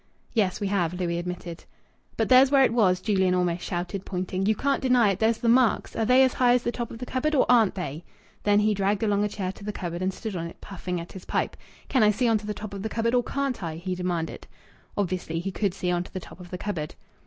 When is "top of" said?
6.71-6.97, 12.55-12.81, 16.19-16.49